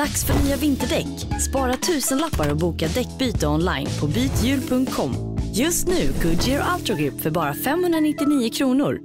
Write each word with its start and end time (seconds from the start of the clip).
Dags 0.00 0.24
för 0.26 0.44
nya 0.44 0.56
vinterdäck. 0.56 1.40
Spara 1.48 1.72
tusenlappar 1.72 2.50
och 2.50 2.56
boka 2.56 2.86
däckbyte 2.86 3.46
online 3.46 3.86
på 4.00 4.06
bythjul.com. 4.06 5.12
Just 5.52 5.88
nu, 5.88 6.12
Goodyear 6.22 6.74
Ultra 6.74 6.96
Grip 6.96 7.20
för 7.20 7.30
bara 7.30 7.54
599 7.54 8.50
kronor. 8.52 9.00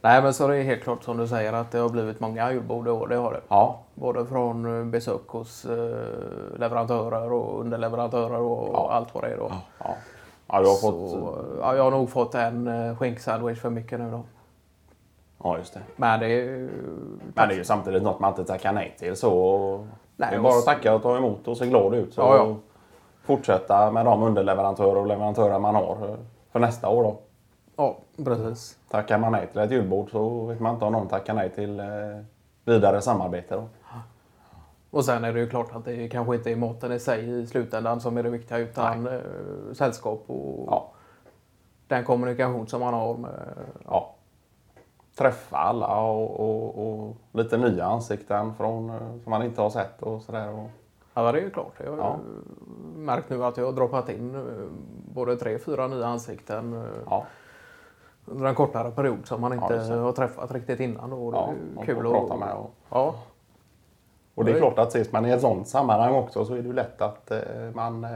Nej 0.00 0.22
men 0.22 0.34
så 0.34 0.48
det 0.48 0.56
är 0.56 0.62
helt 0.62 0.82
klart 0.82 1.04
som 1.04 1.16
du 1.16 1.28
säger 1.28 1.52
att 1.52 1.70
det 1.70 1.78
har 1.78 1.88
blivit 1.88 2.20
många 2.20 2.52
julbord 2.52 2.86
i 2.88 2.90
år, 2.90 3.08
det 3.08 3.16
har 3.16 3.32
det. 3.32 3.40
Ja, 3.48 3.80
Både 3.94 4.26
från 4.26 4.78
eh, 4.80 4.84
besök 4.84 5.28
hos 5.28 5.64
eh, 5.64 6.58
leverantörer 6.58 7.32
och 7.32 7.60
underleverantörer 7.60 8.38
och 8.38 8.94
allt 8.94 9.14
vad 9.14 9.24
det 9.24 9.28
är 9.30 9.36
då. 9.36 9.52
ja. 9.78 9.96
ja 10.46 10.60
du 10.60 10.66
har 10.66 10.74
Så, 10.74 10.90
fått... 10.90 11.58
ja, 11.60 11.76
jag 11.76 11.84
har 11.84 11.90
nog 11.90 12.10
fått 12.10 12.34
en 12.34 12.66
eh, 12.66 12.96
skinksandwich 12.96 13.60
för 13.60 13.70
mycket 13.70 14.00
nu 14.00 14.10
då. 14.10 14.22
Ja, 15.42 15.58
just 15.58 15.74
det. 15.74 15.80
Men 15.96 16.20
det 16.20 16.26
är. 16.26 16.46
Men 17.34 17.48
det 17.48 17.54
är 17.54 17.58
ju 17.58 17.64
samtidigt 17.64 18.02
något 18.02 18.20
man 18.20 18.30
inte 18.30 18.44
tackar 18.44 18.72
nej 18.72 18.96
till. 18.98 19.16
Så 19.16 19.86
Nej, 20.16 20.28
det 20.30 20.36
är 20.36 20.40
bara 20.40 20.58
att 20.58 20.64
tacka 20.64 20.94
och 20.94 21.02
ta 21.02 21.16
emot 21.16 21.48
och 21.48 21.56
se 21.56 21.66
glad 21.66 21.94
ut. 21.94 22.14
Så 22.14 22.20
Ja, 22.20 22.36
ja. 22.36 22.56
Fortsätta 23.24 23.90
med 23.90 24.06
de 24.06 24.22
underleverantörer 24.22 24.96
och 24.96 25.06
leverantörer 25.06 25.58
man 25.58 25.74
har 25.74 26.16
för 26.52 26.60
nästa 26.60 26.88
år. 26.88 27.02
Då. 27.02 27.16
Ja, 27.76 27.96
precis. 28.24 28.78
Tackar 28.90 29.18
man 29.18 29.32
nej 29.32 29.46
till 29.52 29.60
ett 29.60 29.70
julbord 29.70 30.10
så 30.10 30.44
vet 30.46 30.60
man 30.60 30.74
inte 30.74 30.84
om 30.84 30.92
någon 30.92 31.08
tackar 31.08 31.34
nej 31.34 31.50
till 31.50 31.80
eh, 31.80 31.86
vidare 32.64 33.00
samarbete. 33.00 33.54
Då. 33.54 33.64
Och 34.90 35.04
sen 35.04 35.24
är 35.24 35.32
det 35.32 35.40
ju 35.40 35.48
klart 35.48 35.74
att 35.76 35.84
det 35.84 36.08
kanske 36.08 36.34
inte 36.34 36.50
är 36.50 36.56
maten 36.56 36.92
i 36.92 36.98
sig 37.00 37.40
i 37.40 37.46
slutändan 37.46 38.00
som 38.00 38.16
är 38.16 38.22
det 38.22 38.30
viktiga 38.30 38.58
utan 38.58 39.06
eh, 39.06 39.20
sällskap 39.72 40.24
och 40.26 40.66
Ja. 40.70 40.90
den 41.88 42.04
kommunikation 42.04 42.66
som 42.66 42.80
man 42.80 42.94
har 42.94 43.14
med... 43.14 43.54
Ja. 43.86 44.14
Träffa 45.16 45.56
alla 45.56 46.00
och, 46.00 46.40
och, 46.40 46.86
och 46.88 47.16
lite 47.32 47.56
nya 47.56 47.84
ansikten 47.86 48.54
från, 48.54 48.90
eh, 48.90 48.96
som 49.22 49.30
man 49.30 49.42
inte 49.42 49.62
har 49.62 49.70
sett 49.70 50.02
och 50.02 50.22
sådär. 50.22 50.68
Ja, 51.14 51.32
det 51.32 51.38
är 51.38 51.42
ju 51.42 51.50
klart. 51.50 51.72
Jag 51.84 51.90
har 51.90 51.98
Ja. 51.98 52.16
märkt 52.96 53.30
nu 53.30 53.44
att 53.44 53.56
jag 53.56 53.64
har 53.64 53.72
droppat 53.72 54.08
in 54.08 54.34
eh, 54.34 54.40
både 55.14 55.36
tre, 55.36 55.58
fyra 55.58 55.86
nya 55.88 56.06
ansikten 56.06 56.72
eh, 56.74 56.82
ja, 57.10 57.24
under 58.26 58.46
en 58.46 58.54
kortare 58.54 58.90
period 58.90 59.18
som 59.26 59.40
man 59.40 59.52
inte 59.52 59.68
det 59.76 59.80
är 59.80 59.84
så. 59.84 59.94
har 59.98 60.12
träffat 60.12 60.52
riktigt 60.52 60.80
innan. 60.80 61.10
Då. 61.10 61.30
Det 61.30 61.36
är 61.36 61.40
ja, 61.40 61.52
ju 61.72 61.76
och 61.78 61.84
kul 61.84 62.02
få 62.02 62.10
prata 62.10 62.36
med. 62.36 62.54
Och, 62.54 62.70
Ja, 62.90 63.14
och 64.34 64.44
det 64.44 64.52
är 64.52 64.58
klart 64.58 64.78
att 64.78 64.88
ses 64.88 65.12
man 65.12 65.26
i 65.26 65.30
ett 65.30 65.40
sånt 65.40 65.68
sammanhang 65.68 66.14
också 66.14 66.44
så 66.44 66.52
är 66.54 66.58
det 66.58 66.66
ju 66.68 66.72
lätt 66.72 67.02
att 67.02 67.32
man 67.74 68.06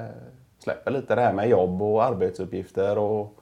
släpper 0.58 0.90
lite 0.90 1.14
det 1.14 1.20
här 1.20 1.32
med 1.32 1.48
jobb 1.48 1.82
och 1.82 2.04
arbetsuppgifter 2.04 2.98
och, 2.98 3.32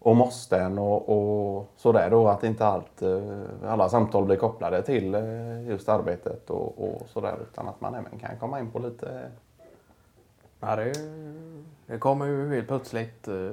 och 0.00 0.16
måsten 0.16 0.78
och, 0.78 1.08
och 1.08 1.66
sådär 1.76 2.10
då. 2.10 2.28
Att 2.28 2.44
inte 2.44 2.66
allt, 2.66 3.02
eh, 3.02 3.20
alla 3.66 3.88
samtal 3.88 4.24
blir 4.24 4.36
kopplade 4.36 4.82
till 4.82 5.14
eh, 5.14 5.68
just 5.68 5.88
arbetet 5.88 6.50
och, 6.50 6.84
och 6.84 7.08
sådär 7.08 7.36
utan 7.50 7.68
att 7.68 7.80
man 7.80 7.94
även 7.94 8.18
kan 8.18 8.38
komma 8.38 8.60
in 8.60 8.70
på 8.70 8.78
lite 8.78 9.30
ja 10.60 10.76
det, 10.76 10.92
det 11.86 11.98
kommer 11.98 12.26
ju 12.26 12.54
helt 12.54 12.68
plötsligt 12.68 13.28
eh, 13.28 13.50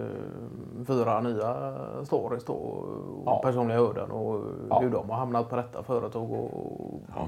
fyra 0.87 1.21
nya 1.21 1.75
stories 2.05 2.45
då. 2.45 2.53
Och 2.53 2.85
Ja. 3.25 3.41
personliga 3.43 3.77
öden 3.77 4.11
och 4.11 4.41
Ja. 4.69 4.79
hur 4.79 4.89
de 4.89 5.09
har 5.09 5.17
hamnat 5.17 5.49
på 5.49 5.55
detta 5.55 5.83
företag 5.83 6.31
och 6.31 6.99
Ja. 7.15 7.27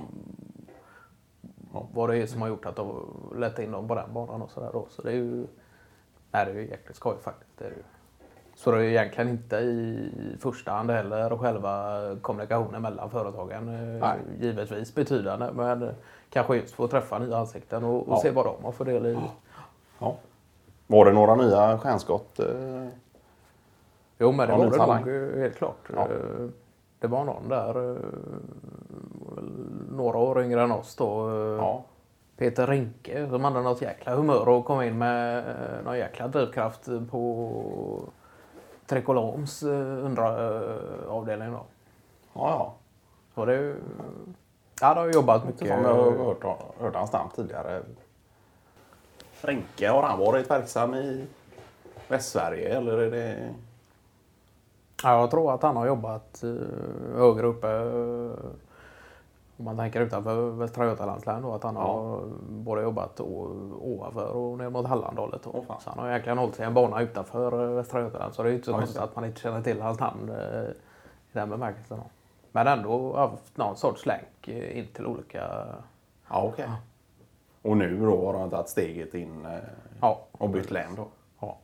Vad 1.94 2.10
det 2.10 2.18
är 2.18 2.26
som 2.26 2.42
har 2.42 2.48
gjort 2.50 2.66
att 2.66 2.76
de 2.76 2.96
lett 3.36 3.60
in 3.60 3.72
dem 3.72 3.88
på 3.88 3.96
den 3.96 4.14
banan 4.14 4.42
och 4.42 4.52
sådär. 4.52 4.72
Så 4.90 5.02
det 5.02 5.10
är 5.10 5.16
ju, 5.16 5.48
nej, 6.32 6.46
det 6.46 6.52
är 6.52 6.56
ju 6.56 6.68
jäkligt 6.70 6.96
skoj 6.98 7.16
faktiskt. 7.22 7.52
Det 7.58 7.66
är 7.66 7.70
det 7.70 7.76
ju. 7.76 7.84
Så 8.60 8.72
det 8.72 8.78
är 8.78 8.82
egentligen 8.82 9.30
inte 9.30 9.56
i 9.56 10.10
första 10.40 10.72
hand 10.72 10.92
heller 10.92 11.38
själva 11.38 11.98
kommunikationen 12.22 12.82
mellan 12.82 13.10
företagen. 13.10 13.68
eh, 13.70 14.00
Nej. 14.02 14.18
Givetvis 14.40 14.96
betydande 14.96 15.52
men 15.54 15.90
kanske 16.30 16.56
just 16.56 16.74
få 16.74 16.88
träffa 16.88 17.20
nya 17.20 17.38
ansikten 17.38 17.84
och, 17.84 17.96
och 17.96 18.06
Ja. 18.10 18.20
se 18.22 18.32
vad 18.32 18.46
de 18.46 18.64
har 18.66 18.72
för 18.72 18.86
del 18.86 19.06
i. 19.06 19.18
Ja. 20.00 20.16
Var 20.88 21.06
det 21.06 21.12
några 21.12 21.36
nya 21.36 21.78
stjärnskott? 21.80 22.40
Eh, 22.40 22.88
Jo 24.20 24.32
men 24.32 24.48
det 24.48 24.54
var 24.54 24.66
det 24.66 24.78
nog 25.02 25.34
eh, 25.34 25.40
helt 25.42 25.56
klart. 25.56 25.90
Ja. 25.96 26.02
Eh, 26.02 26.48
Det 27.00 27.08
var 27.08 27.24
någon 27.24 27.50
där, 27.50 27.98
några 29.92 30.18
år 30.18 30.42
yngre 30.44 30.62
än 30.64 30.72
oss 30.72 30.96
då. 30.96 31.30
ja. 31.60 31.84
Peter 32.38 32.68
Rinke 32.68 33.30
som 33.30 33.44
hade 33.44 33.62
något 33.62 33.82
jäkla 33.82 34.16
humör 34.16 34.50
och 34.50 34.66
kom 34.66 34.82
in 34.82 34.98
med 34.98 35.44
någon 35.86 35.98
jäkla 35.98 36.28
drivkraft 36.28 36.86
på 37.12 37.52
Tricoloms 38.88 39.64
eh, 39.64 40.06
underavdelning 40.06 41.52
då. 41.52 41.66
Ja, 42.34 42.50
ja. 42.50 42.74
Så 43.36 43.46
det 43.46 43.54
ju... 43.54 43.76
Ja, 44.82 44.94
det 44.94 45.00
har 45.00 45.08
jobbat 45.08 45.46
mycket. 45.46 45.60
som 45.60 45.68
jag 45.68 45.78
har 45.78 46.26
hört, 46.26 46.44
hört 46.80 46.96
hans 46.96 47.12
namn 47.12 47.30
tidigare. 47.36 47.82
Frenke, 49.32 49.90
har 49.90 50.04
han 50.04 50.20
varit 50.20 50.52
verksam 50.52 50.94
i 50.94 51.28
Västsverige 52.08 52.78
eller 52.78 52.98
är 52.98 53.12
det... 53.12 53.54
Ja, 55.04 55.20
jag 55.20 55.32
tror 55.32 55.54
att 55.54 55.62
han 55.62 55.78
har 55.78 55.88
jobbat 55.88 56.44
eh, 56.44 57.18
högre 57.18 57.48
uppe. 57.48 57.68
Om 59.58 59.66
man 59.66 59.78
tänker 59.78 60.02
utanför 60.02 60.50
Västra 60.50 60.86
Götalands 60.86 61.26
län 61.26 61.42
då. 61.42 61.54
Att 61.54 61.64
han 61.64 61.76
Ja. 61.76 61.82
har 61.82 62.22
både 62.50 62.82
jobbat 62.82 63.20
ovanför 63.20 64.30
och 64.32 64.58
ner 64.58 64.70
mot 64.70 64.88
Hallandålet. 64.88 65.44
då. 65.44 65.64
Fan. 65.68 65.82
så 65.82 65.90
han 65.90 66.00
har 66.00 66.10
egentligen 66.10 66.38
hållit 66.38 66.56
sig 66.56 66.66
en 66.66 66.74
bana 66.74 67.02
utanför 67.02 67.64
eh, 67.70 67.76
Västra 67.76 68.02
Götaland. 68.02 68.34
Så 68.34 68.44
det 68.44 68.50
är 68.50 68.52
ju 68.52 68.56
inte 68.56 68.66
så 68.66 68.72
Ja, 68.72 68.78
konstigt 68.78 69.02
att 69.02 69.16
man 69.16 69.26
inte 69.26 69.40
känner 69.42 69.62
till 69.62 69.82
hans 69.82 70.00
namn 70.00 70.30
eh, 70.30 70.62
i 70.70 70.74
den 71.32 71.50
bemärkelsen. 71.50 71.98
Då. 71.98 72.04
Men 72.52 72.68
ändå 72.68 73.18
haft 73.18 73.58
någon 73.58 73.76
sorts 73.76 74.06
länk 74.06 74.48
eh, 74.48 74.78
in 74.78 74.88
till 74.94 75.06
olika... 75.06 75.66
Ja, 76.30 76.44
okej. 76.54 76.70
Och 77.62 77.78
nu 77.78 78.00
då 78.06 78.26
har 78.32 78.40
han 78.40 78.50
tagit 78.50 78.70
steget 78.70 79.14
in 79.14 79.46
eh, 79.46 79.52
Ja, 80.02 80.20
och 80.32 80.50
bytt 80.50 80.72
län 80.72 80.96
då? 80.96 81.08
Ja. 81.40 81.58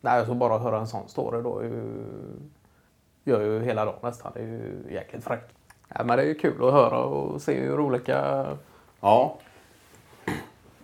Nej, 0.00 0.26
så 0.26 0.34
bara 0.34 0.58
höra 0.58 0.78
en 0.78 0.86
sån 0.86 1.08
story 1.08 1.42
då 1.42 1.62
ju, 1.64 2.04
gör 3.24 3.40
ju 3.40 3.60
hela 3.62 3.84
dagen 3.84 3.98
nästan. 4.02 4.32
Det 4.34 4.40
är 4.40 4.44
ju 4.46 4.84
jäkligt 4.90 5.24
fräckt. 5.24 5.54
Ja, 5.88 6.04
men 6.04 6.16
det 6.16 6.22
är 6.22 6.26
ju 6.26 6.34
kul 6.34 6.64
att 6.66 6.72
höra 6.72 6.98
och 7.04 7.42
se 7.42 7.60
hur 7.60 7.80
olika... 7.80 8.46
Ja. 9.00 9.34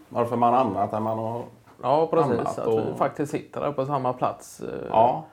Varför 0.09 0.37
man 0.37 0.55
hamnat 0.55 0.91
där 0.91 1.01
man 1.01 1.19
har... 1.19 1.43
Ja, 1.83 2.07
precis. 2.07 2.27
Hamnat 2.37 2.59
Att 2.59 2.67
och- 2.67 2.81
vi 2.89 2.95
faktiskt 2.99 3.33
sitter 3.33 3.61
där 3.61 3.73
på 3.73 3.87
samma 3.87 4.13
plats. 4.13 4.61
eh, 4.61 4.87
Ja. 4.91 5.25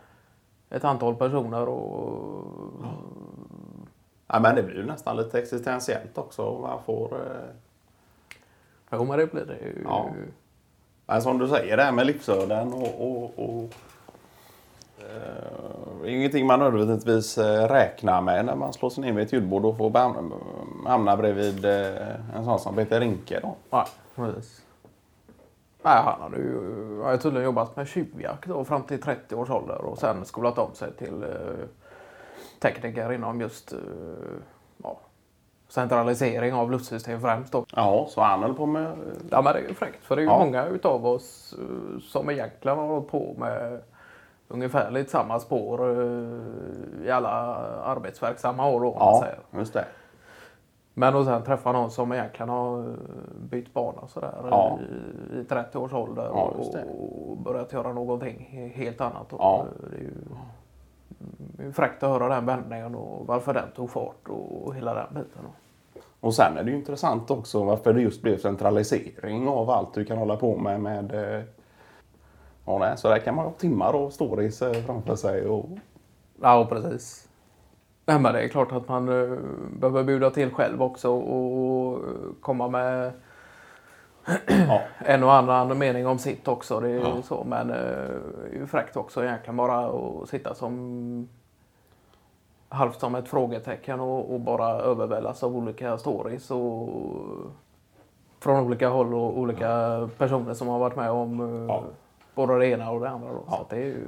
Ett 0.70 0.84
antal 0.84 1.16
personer 1.16 1.70
och... 1.70 2.44
ja. 4.28 4.40
men 4.40 4.56
det 4.56 4.64
blir 4.64 4.76
ju 4.76 4.86
nästan 4.86 5.18
lite 5.18 5.40
existentiellt 5.40 6.18
också. 6.18 6.58
Man 6.62 6.80
får... 6.86 7.16
Eh... 7.16 7.56
Jo, 8.92 9.06
men 9.06 9.18
det 9.20 9.32
blir 9.32 9.46
det 9.46 9.58
ju. 9.60 9.82
Ja. 9.86 10.10
Men 11.06 11.22
som 11.22 11.38
du 11.38 11.48
säger, 11.48 11.78
det 11.78 11.84
här 11.84 11.92
med 11.92 12.06
livsöden 12.08 12.74
och... 12.74 13.08
och, 13.08 13.32
och 13.40 13.70
eh, 15.00 15.81
ingenting 16.06 16.46
man 16.48 16.60
nödvändigtvis 16.60 17.38
eh, 17.38 17.68
räknar 17.68 18.22
med 18.22 18.46
när 18.46 18.56
man 18.56 18.74
slår 18.74 18.90
sig 18.90 19.04
ner 19.04 19.14
vid 19.14 19.26
ett 19.26 19.34
julbord 19.34 19.66
och 19.66 19.78
får 19.78 19.90
hamna 20.90 21.18
bredvid 21.18 21.66
eh, 21.66 22.36
en 22.36 22.46
sån 22.46 22.60
som 22.60 22.76
Peter 22.76 23.00
Rinke. 23.00 23.40
Då. 23.44 23.56
Nej, 23.70 23.86
precis. 24.16 24.62
Nej, 25.84 26.02
han 26.04 26.22
hade 26.22 26.38
ju 26.38 26.52
ju 27.12 27.18
tydligen 27.18 27.46
jobbat 27.46 27.76
med 27.76 27.88
tjuvjakt 27.88 28.48
då 28.48 28.64
fram 28.66 28.84
till 28.84 29.02
30 29.02 29.36
års 29.36 29.50
ålder 29.50 29.82
och 29.86 29.98
sen 29.98 30.26
skolat 30.26 30.58
om 30.58 30.74
sig 30.74 30.92
till 30.94 31.24
eh, 31.24 31.30
tekniker 32.60 33.12
inom 33.14 33.42
just 33.42 33.74
eh, 33.74 33.80
ja, 34.84 35.00
centralisering 35.70 36.54
av 36.54 36.72
luftsystem 36.72 37.22
främst. 37.22 37.52
Då. 37.52 37.66
Ja, 37.76 38.08
så 38.10 38.22
han 38.22 38.44
höll 38.44 38.54
på 38.54 38.66
med... 38.66 38.98
Ja, 39.30 39.42
men 39.42 39.54
det 39.54 39.60
är 39.60 39.68
ju 39.68 39.74
fräckt 39.74 40.04
för 40.06 40.16
det 40.16 40.22
är 40.22 40.24
ju 40.24 40.30
Ja. 40.30 40.40
många 40.40 40.66
utav 40.66 41.08
oss 41.08 41.56
eh, 41.60 42.00
som 42.02 42.30
egentligen 42.30 42.78
har 42.78 42.88
hållit 42.88 43.08
på 43.12 43.36
med 43.38 43.82
ungefärligt 44.54 45.10
samma 45.10 45.40
spår 45.40 45.90
eh, 46.02 47.06
i 47.08 47.12
alla 47.12 47.30
arbetsverksamma 47.84 48.68
år. 48.70 48.80
Då, 48.82 48.96
Ja, 49.00 49.20
säger. 49.24 49.60
just 49.60 49.74
det. 49.74 49.86
Men 50.94 51.16
att 51.16 51.26
sen 51.26 51.44
träffa 51.44 51.72
någon 51.72 51.92
som 51.92 52.12
egentligen 52.12 52.50
har 52.50 52.80
eh, 52.80 52.86
bytt 53.50 53.74
bana 53.74 54.08
sådär 54.08 54.34
Ja. 54.52 54.80
i, 55.34 55.40
i 55.40 55.44
30 55.44 55.78
års 55.78 55.94
ålder 55.94 56.24
Ja, 56.24 56.54
det. 56.74 56.84
och 56.84 57.38
börjat 57.38 57.74
göra 57.74 57.94
någonting 57.94 58.72
helt 58.76 59.02
annat. 59.02 59.34
Och 59.34 59.40
Ja. 59.42 59.66
Det 59.92 59.96
är 59.98 60.00
ju 60.02 60.12
det 61.58 61.64
är 61.64 61.68
ju 61.68 61.74
fräckt 61.74 62.04
att 62.04 62.10
höra 62.10 62.28
den 62.36 62.46
vändningen 62.46 62.96
och 62.96 63.28
varför 63.28 63.54
den 63.54 63.72
tog 63.76 63.90
fart 63.90 64.28
och 64.30 64.76
hela 64.76 64.94
den 64.94 65.08
biten. 65.14 65.42
Och 66.20 66.34
sen 66.34 66.58
är 66.58 66.64
det 66.64 66.72
ju 66.72 66.78
intressant 66.78 67.32
också 67.32 67.64
varför 67.64 67.94
det 67.94 68.02
just 68.02 68.22
blev 68.22 68.38
centralisering 68.38 69.48
av 69.48 69.70
allt 69.70 69.94
du 69.94 70.06
kan 70.06 70.18
hålla 70.18 70.36
på 70.36 70.58
med. 70.58 70.80
med 70.82 71.36
eh, 71.36 71.42
ja, 72.66 72.78
nej, 72.78 72.98
så 72.98 73.10
där 73.10 73.20
kan 73.20 73.36
man 73.36 73.46
ha 73.46 73.52
timmar 73.54 73.94
och 73.94 74.14
stories 74.14 74.62
eh, 74.62 74.74
framför 74.74 75.16
sig. 75.16 75.48
Och, 75.48 75.66
Ja, 76.42 76.66
precis. 76.70 77.28
Nej, 78.06 78.20
men 78.20 78.34
det 78.34 78.42
är 78.42 78.48
klart 78.48 78.72
att 78.72 78.88
man 78.88 79.10
eh, 79.10 79.38
behöver 79.80 80.04
bjuda 80.04 80.30
till 80.30 80.52
själv 80.54 80.84
också 80.84 81.12
och 81.12 82.00
komma 82.42 82.68
med 82.70 83.12
ja, 84.68 84.82
en 85.00 85.24
och 85.24 85.34
annan 85.34 85.78
mening 85.78 86.08
om 86.08 86.18
sitt 86.18 86.48
också. 86.48 86.80
Det 86.80 86.90
är 86.90 87.00
Ja. 87.00 87.22
så. 87.24 87.44
Men 87.44 87.70
eh, 87.70 87.76
det 87.76 88.50
är 88.52 88.60
ju 88.60 88.68
fräckt 88.68 88.98
också 88.98 89.24
egentligen 89.24 89.58
bara 89.58 89.86
att 89.86 90.30
sitta 90.30 90.54
som 90.56 91.30
halvt 92.70 93.00
som 93.00 93.16
ett 93.16 93.28
frågetecken 93.28 94.00
och, 94.00 94.34
och 94.34 94.40
bara 94.40 94.70
överväldas 94.70 95.44
av 95.44 95.56
olika 95.58 95.98
stories 95.98 96.52
och 96.52 96.90
från 98.40 98.66
olika 98.66 98.90
håll 98.90 99.14
och 99.14 99.40
olika 99.40 99.70
personer 100.18 100.54
som 100.54 100.68
har 100.68 100.80
varit 100.80 100.96
med 100.96 101.12
om 101.12 101.66
Ja. 101.70 101.84
Både 102.36 102.60
det 102.60 102.68
ena 102.68 102.92
och 102.92 103.00
det 103.00 103.10
andra. 103.10 103.30
Då. 103.30 103.44
Ja. 103.48 103.58
Så 103.58 103.66
det 103.70 103.76
är 103.82 103.86
ju, 103.86 104.06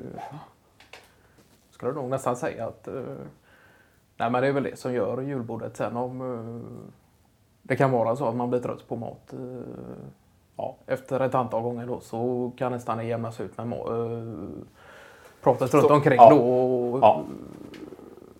skulle 1.72 1.90
jag 1.92 1.96
nog 1.96 2.10
nästan 2.10 2.36
säga 2.36 2.66
att 2.68 2.88
eh, 2.88 2.94
nej, 4.18 4.30
men 4.30 4.42
det 4.42 4.48
är 4.48 4.52
väl 4.52 4.64
det 4.64 4.80
som 4.80 4.94
gör 4.94 5.22
julbordet. 5.22 5.78
Sen 5.78 5.98
om 5.98 6.22
eh, 6.22 6.80
det 7.62 7.76
kan 7.76 7.92
vara 7.92 8.16
så 8.16 8.26
att 8.28 8.36
man 8.36 8.50
blir 8.50 8.60
trött 8.60 8.88
på 8.88 8.96
mat 8.96 9.34
eh, 9.34 9.40
Ja. 10.58 10.76
efter 10.88 11.20
ett 11.20 11.36
antal 11.36 11.62
gånger 11.62 11.86
då 11.86 12.00
så 12.00 12.52
kan 12.58 12.72
nästan 12.72 12.98
det 12.98 13.04
jämnas 13.04 13.40
ut 13.42 13.58
med 13.58 13.72
eh, 13.74 14.24
pratet 15.44 15.74
runt 15.74 15.84
Så- 15.88 15.94
omkring 15.94 16.18
ja. 16.18 16.30
då. 16.30 16.38
Och, 16.38 17.00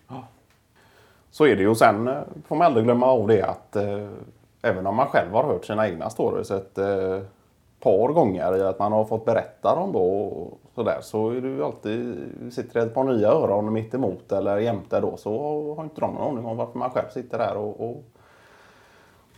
Ja. 0.08 0.22
Så 1.30 1.46
är 1.46 1.56
det 1.56 1.62
ju. 1.62 1.74
Sen 1.74 2.08
eh, 2.08 2.20
får 2.46 2.56
man 2.56 2.66
aldrig 2.66 2.84
glömma 2.84 3.06
av 3.06 3.26
det 3.28 3.42
att 3.42 3.76
eh, 3.76 4.08
även 4.62 4.86
om 4.86 4.96
man 4.96 5.06
själv 5.06 5.32
har 5.32 5.44
hört 5.44 5.64
sina 5.64 5.88
egna 5.88 6.10
stories 6.10 6.50
ett 6.50 6.78
eh, 6.78 7.18
par 7.84 8.08
gånger 8.08 8.56
i 8.56 8.62
att 8.62 8.78
man 8.78 8.92
har 8.92 9.04
fått 9.04 9.24
berätta 9.24 9.74
dem 9.74 9.92
då 9.92 10.02
och 10.02 10.60
sådär 10.74 10.98
så 11.00 11.30
är 11.30 11.40
det 11.40 11.48
ju 11.48 11.64
alltid, 11.64 12.16
sitter 12.50 12.80
det 12.80 12.86
ett 12.86 12.94
par 12.94 13.04
nya 13.04 13.28
öron 13.28 13.72
mitt 13.72 13.94
emot 13.94 14.32
eller 14.32 14.58
jämte 14.58 15.00
då 15.00 15.16
så 15.16 15.74
har 15.74 15.84
inte 15.84 16.00
de 16.00 16.14
någon 16.14 16.28
aning 16.28 16.46
om 16.46 16.56
varför 16.56 16.78
man 16.78 16.90
själv 16.90 17.08
sitter 17.08 17.38
där 17.38 17.56
och, 17.56 17.90
och 17.90 18.04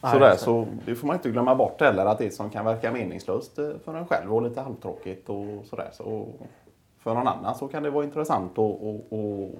Nej, 0.02 0.12
sådär. 0.12 0.36
Så 0.36 0.66
det 0.86 0.94
får 0.94 1.06
man 1.06 1.16
inte 1.16 1.30
glömma 1.30 1.54
bort 1.54 1.80
heller 1.80 2.06
att 2.06 2.18
det 2.18 2.30
som 2.30 2.50
kan 2.50 2.64
verka 2.64 2.92
meningslöst 2.92 3.54
för 3.54 3.94
en 3.94 4.06
själv 4.06 4.34
och 4.34 4.42
lite 4.42 4.60
halvtråkigt 4.60 5.28
och 5.28 5.64
sådär. 5.64 5.88
Så 5.92 6.26
för 6.98 7.14
någon 7.14 7.28
annan 7.28 7.54
så 7.54 7.68
kan 7.68 7.82
det 7.82 7.90
vara 7.90 8.04
intressant 8.04 8.58
att, 8.58 8.82
att, 8.82 9.12
att 9.12 9.50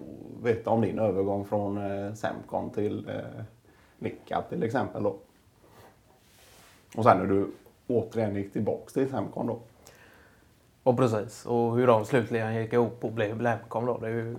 veta 0.42 0.70
om 0.70 0.80
din 0.80 0.98
övergång 0.98 1.44
från 1.44 1.76
eh, 1.76 2.14
Semcon 2.14 2.70
till 2.70 3.08
eh, 3.08 4.42
till 4.48 4.62
exempel. 4.62 5.02
Då. 5.02 5.16
Och 6.96 7.04
sen 7.04 7.18
när 7.18 7.26
du 7.26 7.50
återigen 7.88 8.36
gick 8.36 8.52
tillbaks 8.52 8.92
till 8.92 9.10
Semcon 9.10 9.46
då. 9.46 9.58
Och 10.82 10.96
precis. 10.96 11.46
Och 11.46 11.76
hur 11.76 11.86
de 11.86 12.04
slutligen 12.04 12.54
gick 12.54 12.72
ihop 12.72 13.04
och 13.04 13.12
blev 13.12 13.40
Lemcom 13.40 13.86
då. 13.86 13.98
Det 13.98 14.06
är 14.06 14.10
ju... 14.10 14.36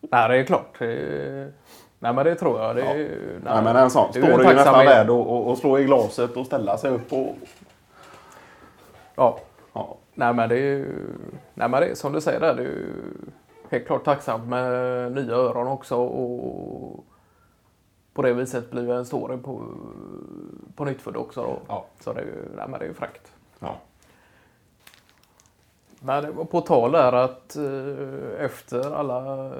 Nej, 0.00 0.28
det 0.28 0.36
är 0.36 0.44
klart. 0.44 0.76
Det 0.78 0.92
är... 0.92 1.52
Nej, 1.98 2.12
men 2.14 2.24
det 2.24 2.34
tror 2.34 2.60
jag. 2.60 2.76
Det 2.76 2.82
är... 2.82 2.98
Ja. 2.98 3.04
Nej, 3.04 3.40
Nej, 3.44 3.64
men 3.64 3.76
en 3.76 3.90
sån 3.90 4.10
står 4.12 4.22
ju 4.22 4.36
nästan 4.54 4.84
värd 4.84 5.10
att- 5.10 5.58
slå 5.58 5.78
i 5.78 5.84
glaset 5.84 6.36
och 6.36 6.46
ställa 6.46 6.78
sig 6.78 6.90
upp 6.90 7.12
och... 7.12 7.34
Ja. 9.14 9.38
Ja, 9.72 9.96
Nej, 10.14 10.34
men 10.34 10.48
det 10.48 10.54
är 10.54 10.58
ju... 10.62 10.92
Nej, 11.54 11.68
men 11.68 11.80
det 11.80 11.86
är 11.86 11.94
som 11.94 12.12
du 12.12 12.20
säger 12.20 12.40
där. 12.40 12.54
Det 12.54 12.62
är 12.62 12.66
ju 12.66 12.92
helt 13.70 13.86
klart 13.86 14.04
tacksamt 14.04 14.48
med 14.48 15.12
nya 15.12 15.34
öron 15.34 15.66
också. 15.68 15.96
Och 15.96 17.04
på 18.14 18.22
det 18.22 18.32
viset 18.32 18.70
blir 18.70 18.90
en 18.90 19.06
story 19.06 19.36
på, 19.36 19.62
på 20.78 20.84
nytt 20.84 21.06
också 21.06 21.42
då. 21.42 21.58
Ja. 21.68 21.84
Så 22.00 22.12
det 22.12 22.20
är 22.20 22.24
ju, 22.24 22.32
nej, 22.56 22.64
men 22.68 22.78
det 22.78 22.84
är 22.84 22.88
ju 22.88 22.94
fräckt. 22.94 23.32
ja. 23.60 23.74
Men 26.00 26.46
på 26.46 26.60
tal 26.60 26.92
där 26.92 27.12
att 27.12 27.56
eh, 27.56 28.44
efter 28.44 28.94
alla, 28.94 29.50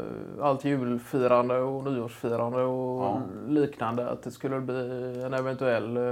allt 0.42 0.64
julfirande 0.64 1.60
och 1.60 1.84
nyårsfirande 1.92 2.62
och 2.62 3.02
Ja. 3.04 3.20
liknande 3.48 4.10
att 4.10 4.22
det 4.22 4.30
skulle 4.30 4.60
bli 4.60 5.22
en 5.26 5.34
eventuell 5.34 5.96
eh, 5.96 6.02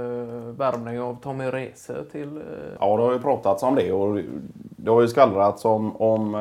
värvning 0.57 0.99
av 1.01 1.17
Tommy 1.21 1.45
Rese 1.45 2.03
till... 2.11 2.37
Eh, 2.37 2.43
Ja, 2.79 2.97
det 2.97 3.03
har 3.03 3.13
ju 3.13 3.19
pratats 3.19 3.63
om 3.63 3.75
det 3.75 3.91
och 3.93 4.19
det 4.57 4.91
har 4.91 5.01
ju 5.01 5.07
skvallrats 5.07 5.65
om, 5.65 5.95
om 6.01 6.35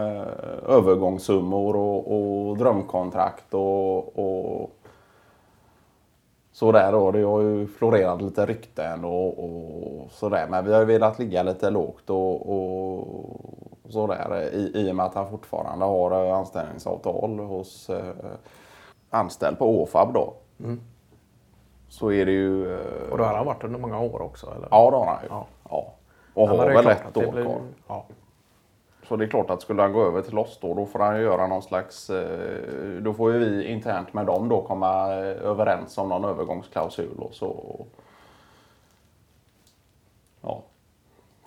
övergångssummor 0.68 1.76
och, 1.76 2.16
och 2.48 2.56
drömkontrakt 2.56 3.54
och, 3.54 4.18
och 4.18 4.70
sådär 6.56 6.92
då. 6.92 7.10
Det 7.10 7.22
har 7.22 7.40
ju 7.40 7.66
florerat 7.66 8.22
lite 8.22 8.46
rykten 8.46 9.04
och, 9.04 9.44
och 9.44 10.10
sådär. 10.10 10.46
Men 10.50 10.64
vi 10.64 10.72
har 10.72 10.80
ju 10.80 10.86
velat 10.86 11.18
ligga 11.18 11.42
lite 11.42 11.70
lågt 11.70 12.10
och, 12.10 12.50
och 12.56 13.06
sådär 13.88 14.50
i, 14.52 14.70
i 14.74 14.90
och 14.92 14.96
med 14.96 15.06
att 15.06 15.14
han 15.14 15.30
fortfarande 15.30 15.84
har 15.84 16.10
anställningsavtal 16.30 17.38
hos 17.38 17.90
eh, 17.90 18.04
anställd 19.10 19.58
på 19.58 19.82
Åfab 19.82 20.12
då. 20.14 20.32
Så 21.88 22.12
är 22.12 22.26
det 22.26 22.32
ju... 22.32 22.74
eh, 22.74 23.10
och 23.12 23.18
då 23.18 23.24
har 23.24 23.34
han 23.34 23.46
varit 23.46 23.64
under 23.64 23.78
många 23.78 24.00
år 24.00 24.22
också? 24.22 24.46
Eller? 24.56 24.68
Ja, 24.70 24.90
det 24.90 24.96
har 24.96 25.06
han 25.06 25.22
ju. 25.22 25.28
Ja. 25.30 25.46
Ja. 25.70 25.92
Och 26.34 26.48
men 26.48 26.58
har 26.58 26.66
väl 26.66 26.84
det 27.12 27.26
år 27.26 27.32
blir- 27.32 27.44
kvar. 27.44 27.60
Ja. 27.88 28.04
Så 29.08 29.16
det 29.16 29.24
är 29.24 29.28
klart 29.28 29.50
att 29.50 29.62
skulle 29.62 29.82
han 29.82 29.92
gå 29.92 30.06
över 30.06 30.22
till 30.22 30.38
oss 30.38 30.58
då, 30.62 30.74
då 30.74 30.86
får 30.86 30.98
han 30.98 31.16
ju 31.16 31.22
göra 31.22 31.46
någon 31.46 31.62
slags... 31.62 32.10
Eh, 32.10 33.00
då 33.00 33.14
får 33.14 33.32
ju 33.32 33.38
vi 33.38 33.64
internt 33.64 34.14
med 34.14 34.26
dem 34.26 34.48
då 34.48 34.62
komma 34.62 35.14
eh, 35.14 35.46
överens 35.46 35.98
om 35.98 36.08
någon 36.08 36.24
övergångsklausul 36.24 37.18
och 37.18 37.34
så. 37.34 37.86
Ja. 40.40 40.62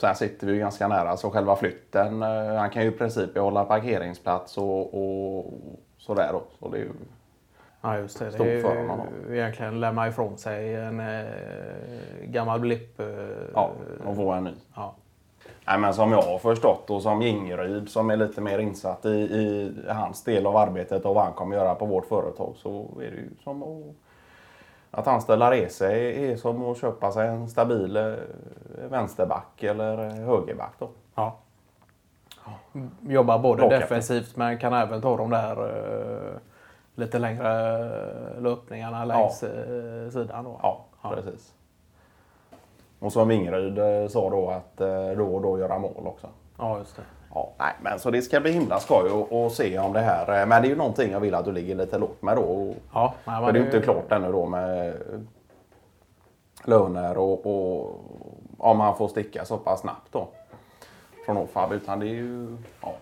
Sen 0.02 0.16
sitter 0.16 0.48
vi 0.48 0.54
ju 0.54 0.60
ganska 0.60 0.88
nära, 0.88 1.18
så 1.18 1.30
själva 1.30 1.56
flytten. 1.56 2.24
Eh, 2.24 2.56
han 2.56 2.70
kan 2.70 2.84
ju 2.84 2.90
i 2.90 2.98
princip 2.98 3.34
behålla 3.34 3.66
parkeringsplats 3.66 4.58
och, 4.58 4.94
och 4.94 5.54
sådär 5.98 6.30
då. 6.32 6.44
Så 6.60 6.70
det 6.70 6.78
är 6.78 6.82
ju, 6.82 6.92
Ja, 7.82 7.98
just 7.98 8.20
det. 8.20 8.32
Stort 8.32 8.46
Det 8.46 8.54
är 8.54 8.62
för 8.62 8.76
honom 8.76 9.08
ju 9.30 9.38
egentligen 9.38 9.80
lämna 9.80 10.08
ifrån 10.08 10.38
sig 10.38 10.76
en 10.76 11.00
eh, 11.00 11.26
gammal 12.24 12.60
blipp. 12.60 13.00
Eh, 13.00 13.08
ja, 13.54 13.72
och 14.06 14.16
få 14.16 14.32
en 14.32 14.44
ny. 14.44 14.54
ja. 14.76 14.96
Nej, 15.70 15.78
men 15.78 15.94
som 15.94 16.12
jag 16.12 16.22
har 16.22 16.38
förstått 16.38 16.90
och 16.90 17.02
som 17.02 17.22
Ingeryd 17.22 17.90
som 17.90 18.10
är 18.10 18.16
lite 18.16 18.42
mer 18.42 18.60
insatt 18.60 19.06
i, 19.06 19.10
i 19.10 19.74
hans 19.88 20.24
del 20.24 20.46
av 20.46 20.58
arbetet 20.58 21.06
och 21.06 21.16
vad 21.16 21.24
han 21.24 21.34
kommer 21.34 21.56
göra 21.56 21.76
på 21.76 21.86
vårt 21.86 22.06
företag 22.06 22.54
så 22.58 22.88
är 22.96 23.12
det 23.12 23.18
ju 23.18 23.30
som 23.44 23.64
att, 23.64 23.96
att 25.00 25.08
anställa 25.08 25.52
Rese 25.52 25.82
är, 25.82 26.32
är 26.32 26.36
som 26.36 26.72
att 26.72 26.78
köpa 26.78 27.12
sig 27.12 27.28
en 27.28 27.50
stabil 27.50 27.98
eh, 27.98 28.14
vänsterback 28.90 29.64
eller 29.64 30.06
eh, 30.06 30.14
högerback. 30.14 30.74
Då. 30.80 30.90
Ja. 31.16 31.38
Jobbar 33.02 33.40
både 33.40 33.64
efter. 33.64 33.80
defensivt 33.80 34.36
men 34.36 34.58
kan 34.58 34.74
även 34.74 35.02
ta 35.02 35.18
de 35.18 35.30
där 35.30 35.66
eh, 35.66 36.38
lite 36.96 37.20
längre 37.20 38.40
löpningarna 38.40 39.06
längs 39.06 39.44
eh, 39.44 40.10
sidan. 40.10 40.44
Då. 40.44 40.60
Ja, 40.64 40.86
precis. 41.02 41.54
Och 43.00 43.12
som 43.14 43.32
Ingeryd 43.32 43.78
eh, 43.80 44.08
sa 44.10 44.30
då 44.30 44.50
att 44.50 44.82
eh, 44.82 45.10
då 45.18 45.36
och 45.36 45.42
då 45.42 45.60
göra 45.60 45.80
mål 45.80 46.08
också. 46.08 46.28
ja, 46.58 46.78
just 46.78 46.96
det. 46.96 47.02
Ja, 47.34 47.50
nej, 47.58 47.74
men 47.82 48.00
så 48.00 48.12
det 48.12 48.22
ska 48.22 48.40
bli 48.40 48.52
himla 48.52 48.80
skoj 48.80 49.10
att- 49.32 49.52
se 49.52 49.80
om 49.80 49.94
det 49.94 50.00
här. 50.00 50.42
eh, 50.42 50.46
Men 50.48 50.62
det 50.62 50.68
är 50.68 50.70
ju 50.70 50.76
någonting 50.76 51.12
jag 51.12 51.20
vill 51.20 51.36
att 51.36 51.46
du 51.46 51.52
ligger 51.52 51.76
lite 51.76 51.98
lågt 51.98 52.22
med 52.22 52.36
då. 52.38 52.74
Ja, 52.94 53.14
nej, 53.26 53.46
För 53.46 53.52
det 53.52 53.60
är 53.60 53.62
ju 53.62 53.66
inte 53.66 53.82
klart 53.82 54.12
ännu 54.12 54.32
då 54.32 54.46
med 54.46 54.94
löner 56.66 57.18
och, 57.18 57.46
och 57.46 58.00
om 58.58 58.80
han 58.80 58.96
får 58.98 59.08
sticka 59.08 59.46
så 59.46 59.58
pass 59.58 59.80
snabbt 59.80 60.12
då. 60.12 60.28
Från 61.26 61.38
Ofab. 61.38 61.72
Utan 61.74 62.00
det 62.00 62.06
är 62.06 62.14
ju... 62.14 62.58
Ja, 62.82 62.94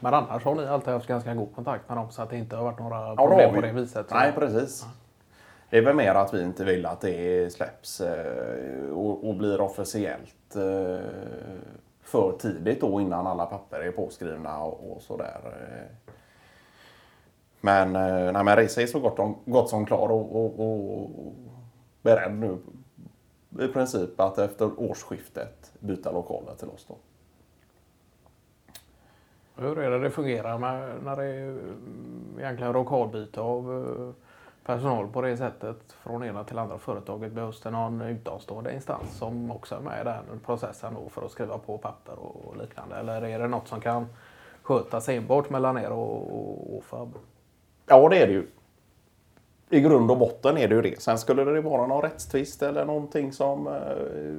Men 0.00 0.14
annars 0.14 0.44
har 0.44 0.54
ni 0.54 0.66
alltid 0.66 0.92
haft 0.92 1.06
ganska 1.06 1.34
god 1.34 1.54
kontakt 1.54 1.88
med 1.88 1.98
dem 1.98 2.10
så 2.10 2.22
att 2.22 2.30
det 2.30 2.36
inte 2.38 2.56
har 2.56 2.64
varit 2.64 2.78
några 2.78 2.96
Ja, 3.08 3.16
problem 3.16 3.48
har 3.50 3.56
på 3.56 3.66
det 3.66 3.72
viset. 3.72 4.08
Så- 4.08 4.14
Nej, 4.14 4.32
precis. 4.32 4.86
Det 5.70 5.78
är 5.78 5.82
väl 5.82 5.96
mer 5.96 6.14
att 6.14 6.34
vi 6.34 6.42
inte 6.42 6.64
vill 6.64 6.86
att 6.86 7.00
det 7.00 7.52
släpps 7.52 8.00
eh, 8.00 8.90
och, 8.90 9.28
och 9.28 9.34
blir 9.34 9.60
officiellt 9.60 10.56
eh, 10.56 11.06
för 12.02 12.32
tidigt 12.38 12.80
då 12.80 13.00
innan 13.00 13.26
alla 13.26 13.46
papper 13.46 13.80
är 13.80 13.90
påskrivna 13.92 14.58
och, 14.58 14.92
och 14.92 15.02
sådär. 15.02 15.40
Eh. 15.44 16.14
Men, 17.60 17.92
nej, 18.32 18.44
men 18.44 18.56
Risa 18.56 18.82
är 18.82 18.86
så 18.86 19.00
gott, 19.00 19.18
om, 19.18 19.38
gott 19.44 19.68
som 19.68 19.86
klar 19.86 20.08
och, 20.08 20.44
och, 20.44 20.60
och 20.60 21.10
beredd 22.02 22.32
nu 22.32 22.58
i 23.64 23.68
princip 23.68 24.20
att 24.20 24.38
efter 24.38 24.80
årsskiftet 24.80 25.72
byta 25.78 26.12
lokaler 26.12 26.54
till 26.54 26.68
oss 26.68 26.86
då. 26.88 26.96
Hur 29.62 29.78
är 29.78 29.90
det 29.90 29.98
det 29.98 30.10
fungerar 30.10 30.58
med, 30.58 31.02
när 31.04 31.16
det 31.16 31.24
är 31.24 31.48
mm, 31.48 32.36
egentligen 32.38 32.72
lokalbyte 32.72 33.40
av 33.40 34.14
personal 34.74 35.08
på 35.08 35.20
det 35.20 35.36
sättet 35.36 35.76
från 36.02 36.24
ena 36.24 36.44
till 36.44 36.58
andra 36.58 36.78
företaget? 36.78 37.32
Behövs 37.32 37.60
det 37.60 37.70
någon 37.70 38.00
utomstående 38.00 38.74
instans 38.74 39.18
som 39.18 39.50
också 39.50 39.74
är 39.74 39.80
med 39.80 40.00
i 40.00 40.04
den 40.04 40.40
processen 40.46 40.94
då 40.94 41.08
för 41.08 41.24
att 41.24 41.30
skriva 41.30 41.58
på 41.58 41.78
papper 41.78 42.18
och 42.18 42.56
liknande? 42.56 42.96
Eller 42.96 43.22
är 43.22 43.38
det 43.38 43.48
något 43.48 43.68
som 43.68 43.80
kan 43.80 44.06
skötas 44.62 45.08
enbart 45.08 45.50
mellan 45.50 45.78
er 45.78 45.90
och, 45.90 46.16
och, 46.16 46.76
och 46.76 46.84
FAB? 46.84 47.08
Ja, 47.86 48.08
det 48.08 48.22
är 48.22 48.26
det 48.26 48.32
ju. 48.32 48.46
I 49.70 49.80
grund 49.80 50.10
och 50.10 50.18
botten 50.18 50.58
är 50.58 50.68
det 50.68 50.74
ju 50.74 50.82
det. 50.82 51.02
Sen 51.02 51.18
skulle 51.18 51.44
det 51.44 51.60
vara 51.60 51.86
någon 51.86 52.02
rättstvist 52.02 52.62
eller 52.62 52.84
någonting 52.84 53.32
som 53.32 53.66
eh, 53.66 53.72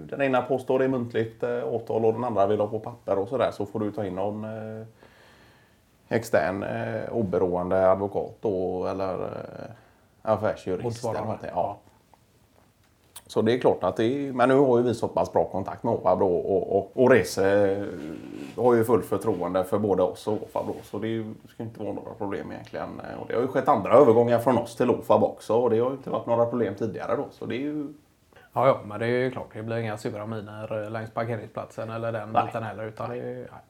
den 0.10 0.22
ena 0.22 0.42
påstår 0.42 0.82
är 0.82 0.88
muntligt 0.88 1.44
eh, 1.44 1.74
åtal 1.74 2.06
och 2.06 2.14
den 2.14 2.24
andra 2.24 2.48
vill 2.48 2.60
ha 2.60 2.68
på 2.68 2.80
papper 2.80 3.20
och 3.20 3.28
sådär 3.28 3.52
så 3.52 3.66
får 3.66 3.80
du 3.80 3.92
ta 3.92 4.06
in 4.06 4.16
någon 4.16 4.44
eh, 4.44 4.88
extern 6.10 6.64
eh, 6.64 7.14
oberoende 7.14 7.92
advokat 7.92 8.36
då 8.42 8.88
eller 8.88 9.14
eh, 9.14 9.72
affärsjurist. 10.22 11.06
Eller 11.06 11.22
någonting. 11.22 11.50
ja. 11.54 11.78
Så 13.28 13.42
det 13.42 13.54
är 13.54 13.60
klart 13.60 13.84
att 13.84 13.96
det 13.98 14.04
är, 14.06 14.34
men 14.34 14.50
nu 14.50 14.56
har 14.56 14.78
ju 14.78 14.84
vi 14.84 14.94
så 14.94 15.08
pass 15.08 15.34
bra 15.34 15.46
kontakt 15.46 15.84
med 15.84 15.94
OFAB 15.94 16.20
då 16.20 16.28
och, 16.36 16.78
och, 16.78 16.92
och 16.94 17.12
Rese 17.12 17.38
eh, 17.38 17.86
har 18.64 18.74
ju 18.76 18.84
full 18.84 19.02
förtroende 19.02 19.64
för 19.64 19.80
både 19.80 20.04
oss 20.04 20.28
och 20.28 20.34
OFAB 20.34 20.68
då, 20.68 20.76
så 20.84 21.00
det 21.00 21.34
ska 21.50 21.64
inte 21.64 21.84
vara 21.84 21.94
några 21.94 22.14
problem 22.14 22.52
egentligen. 22.52 22.90
Och 23.22 23.28
det 23.28 23.34
har 23.36 23.42
ju 23.42 23.48
skett 23.48 23.68
andra 23.68 23.94
övergångar 23.94 24.40
från 24.40 24.58
oss 24.58 24.76
till 24.76 24.90
OFAB 24.90 25.24
också 25.24 25.54
och 25.56 25.70
det 25.70 25.80
har 25.80 25.90
ju 25.90 25.96
inte 25.96 26.10
varit 26.10 26.26
några 26.26 26.46
problem 26.46 26.76
tidigare 26.76 27.16
då, 27.16 27.26
så 27.32 27.46
det 27.46 27.56
är 27.56 27.60
ju 27.60 27.94
Ja, 28.54 28.68
ja, 28.68 28.80
men 28.86 29.00
det 29.00 29.06
är 29.06 29.10
ju 29.24 29.32
klart. 29.32 29.48
Det 29.54 29.64
blir 29.64 29.78
inga 29.78 29.98
sura 29.98 30.26
miner 30.26 30.84
eh, 30.84 30.92
längs 30.92 31.12
parkeringsplatsen 31.12 31.90
eller 31.90 32.12
den 32.12 32.32
Nej. 32.32 32.46
biten 32.46 32.64
heller. 32.64 32.84
Utan 32.88 33.10
det 33.10 33.16
är, 33.16 33.26
ju- 33.30 33.48
nej. 33.52 33.62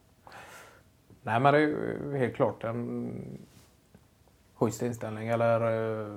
nej, 1.21 1.39
men 1.39 1.53
det 1.53 1.59
är 1.59 1.61
ju 1.61 2.17
helt 2.17 2.35
klart 2.35 2.63
en 2.63 3.11
schysst 4.55 4.81
inställning 4.81 5.27
eller 5.27 5.61
eh, 5.61 6.15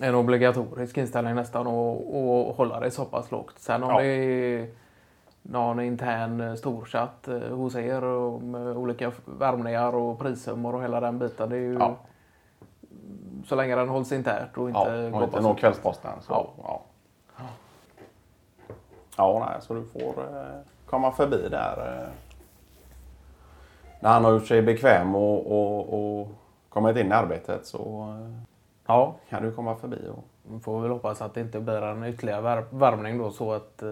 en 0.00 0.14
obligatorisk 0.14 0.98
inställning 0.98 1.34
nästan 1.34 1.66
och, 1.66 2.16
och 2.48 2.56
hålla 2.56 2.80
det 2.80 2.90
så 2.90 3.04
pass 3.04 3.30
lågt. 3.30 3.58
Sen 3.58 3.82
om 3.82 3.90
Ja. 3.90 4.00
det 4.00 4.06
är 4.06 4.68
någon 5.42 5.80
intern 5.80 6.56
storchatt 6.56 7.28
eh, 7.28 7.38
hos 7.38 7.74
er 7.76 8.00
med 8.40 8.76
olika 8.76 9.12
värmningar 9.24 9.94
och 9.94 10.18
prissummor 10.18 10.74
och 10.74 10.82
hela 10.82 11.00
den 11.00 11.18
biten. 11.18 11.50
Det 11.50 11.56
är 11.56 11.60
ju 11.60 11.74
Ja. 11.80 11.96
så 13.46 13.54
länge 13.54 13.76
den 13.76 13.88
hålls 13.88 14.12
internt 14.12 14.56
och 14.56 14.68
inte 14.68 14.80
Ja, 14.80 15.16
och 15.16 15.22
inte 15.22 15.36
på 15.36 15.42
nå 15.42 15.48
så- 15.48 15.54
Kvällsposten. 15.54 16.12
Så, 16.20 16.32
Ja. 16.32 16.50
ja. 16.62 16.80
Ja, 19.16 19.46
nej, 19.50 19.58
så 19.60 19.74
du 19.74 19.84
får 19.84 20.22
eh, 20.22 20.58
komma 20.86 21.12
förbi 21.12 21.48
där. 21.50 22.00
Eh. 22.02 22.08
När 24.00 24.10
han 24.10 24.24
har 24.24 24.32
gjort 24.32 24.46
sig 24.46 24.62
bekväm 24.62 25.14
och, 25.14 25.46
och, 25.52 26.20
och 26.20 26.28
kommit 26.68 26.96
in 26.96 27.08
i 27.08 27.12
arbetet 27.12 27.66
så 27.66 28.14
Ja, 28.86 29.14
kan 29.28 29.42
du 29.42 29.52
komma 29.52 29.76
förbi. 29.76 30.08
Och, 30.08 30.62
får 30.62 30.80
väl 30.80 30.90
hoppas 30.90 31.22
att 31.22 31.34
det 31.34 31.40
inte 31.40 31.60
blir 31.60 31.82
en 31.82 32.04
ytterligare 32.04 32.40
vär 32.40 32.64
värmning 32.70 33.18
då 33.18 33.30
så 33.30 33.52
att 33.52 33.82
eh, 33.82 33.88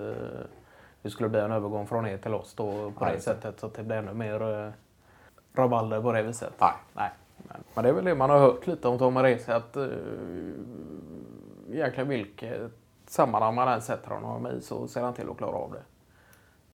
det 1.02 1.10
skulle 1.10 1.28
bli 1.28 1.40
en 1.40 1.52
övergång 1.52 1.86
från 1.86 2.06
er 2.06 2.16
till 2.18 2.34
oss 2.34 2.54
då 2.54 2.90
på 2.98 3.04
Nej, 3.04 3.14
det 3.14 3.20
sättet 3.20 3.60
så 3.60 3.66
att 3.66 3.74
det 3.74 3.82
blir 3.82 3.96
ännu 3.96 4.14
mer 4.14 4.64
eh, 4.64 4.70
rabalder 5.54 6.02
på 6.02 6.12
det 6.12 6.22
viset. 6.22 6.52
nej. 6.60 6.72
Nej. 6.92 7.10
Men, 7.36 7.56
men 7.74 7.84
det 7.84 7.88
är 7.88 7.92
väl 7.92 8.04
det 8.04 8.14
man 8.14 8.30
har 8.30 8.38
hört 8.38 8.66
lite 8.66 8.88
om 8.88 8.98
Tom 8.98 9.18
Rese 9.18 9.56
att 9.56 9.76
eh, 9.76 9.86
egentligen 11.70 12.08
vilket 12.08 12.70
sammanhang 13.06 13.54
man 13.54 13.68
än 13.68 13.82
sätter 13.82 14.10
honom 14.10 14.46
i 14.46 14.60
så 14.60 14.88
ser 14.88 15.02
han 15.02 15.14
till 15.14 15.30
att 15.30 15.36
klara 15.36 15.56
av 15.56 15.72
det. 15.72 15.82